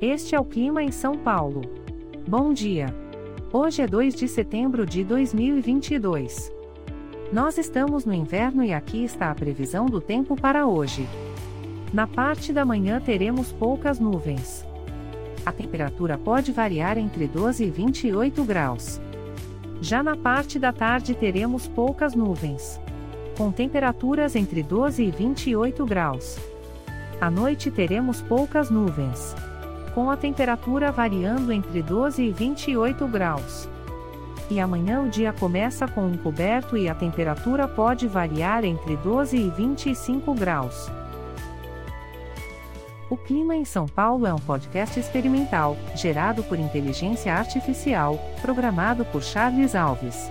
Este 0.00 0.34
é 0.34 0.40
o 0.40 0.44
clima 0.44 0.82
em 0.82 0.92
São 0.92 1.16
Paulo. 1.16 1.62
Bom 2.28 2.52
dia. 2.52 2.94
Hoje 3.50 3.80
é 3.80 3.86
2 3.86 4.14
de 4.14 4.28
setembro 4.28 4.84
de 4.84 5.02
2022. 5.02 6.52
Nós 7.32 7.56
estamos 7.56 8.04
no 8.04 8.12
inverno 8.12 8.62
e 8.62 8.74
aqui 8.74 9.02
está 9.02 9.30
a 9.30 9.34
previsão 9.34 9.86
do 9.86 9.98
tempo 9.98 10.36
para 10.36 10.66
hoje. 10.66 11.08
Na 11.94 12.06
parte 12.06 12.52
da 12.52 12.62
manhã 12.62 13.00
teremos 13.00 13.52
poucas 13.52 13.98
nuvens. 13.98 14.66
A 15.46 15.50
temperatura 15.50 16.18
pode 16.18 16.52
variar 16.52 16.98
entre 16.98 17.26
12 17.26 17.64
e 17.64 17.70
28 17.70 18.44
graus. 18.44 19.00
Já 19.80 20.02
na 20.02 20.14
parte 20.14 20.58
da 20.58 20.74
tarde 20.74 21.14
teremos 21.14 21.68
poucas 21.68 22.14
nuvens. 22.14 22.78
Com 23.34 23.50
temperaturas 23.50 24.36
entre 24.36 24.62
12 24.62 25.04
e 25.04 25.10
28 25.10 25.86
graus. 25.86 26.38
À 27.18 27.30
noite 27.30 27.70
teremos 27.70 28.20
poucas 28.20 28.68
nuvens 28.68 29.34
com 29.96 30.10
a 30.10 30.16
temperatura 30.16 30.92
variando 30.92 31.50
entre 31.50 31.82
12 31.82 32.22
e 32.22 32.30
28 32.30 33.08
graus. 33.08 33.66
E 34.50 34.60
amanhã 34.60 35.00
o 35.00 35.08
dia 35.08 35.32
começa 35.32 35.88
com 35.88 36.06
um 36.06 36.18
coberto 36.18 36.76
e 36.76 36.86
a 36.86 36.94
temperatura 36.94 37.66
pode 37.66 38.06
variar 38.06 38.62
entre 38.62 38.94
12 38.98 39.38
e 39.38 39.48
25 39.48 40.34
graus. 40.34 40.90
O 43.08 43.16
Clima 43.16 43.56
em 43.56 43.64
São 43.64 43.86
Paulo 43.86 44.26
é 44.26 44.34
um 44.34 44.38
podcast 44.38 45.00
experimental, 45.00 45.78
gerado 45.94 46.42
por 46.44 46.58
inteligência 46.58 47.32
artificial, 47.34 48.18
programado 48.42 49.02
por 49.06 49.22
Charles 49.22 49.74
Alves. 49.74 50.30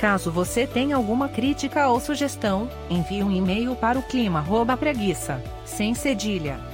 Caso 0.00 0.32
você 0.32 0.66
tenha 0.66 0.96
alguma 0.96 1.28
crítica 1.28 1.86
ou 1.86 2.00
sugestão, 2.00 2.68
envie 2.90 3.22
um 3.22 3.30
e-mail 3.30 3.76
para 3.76 3.96
o 3.96 4.02
clima@preguiça, 4.02 5.40
sem 5.64 5.94
cedilha 5.94 6.73